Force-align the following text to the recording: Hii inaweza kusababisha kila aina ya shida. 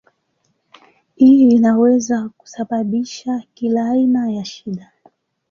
Hii 1.15 1.49
inaweza 1.51 2.29
kusababisha 2.37 3.43
kila 3.53 3.91
aina 3.91 4.31
ya 4.31 4.45
shida. 4.45 4.91